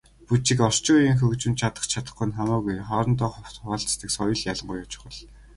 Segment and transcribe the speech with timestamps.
[0.27, 5.17] Бүжиг, орчин үеийн хөгжимд чадах чадахгүй нь хамаагүй хоорондоо хуваалцдаг соёл ялангуяа чухал.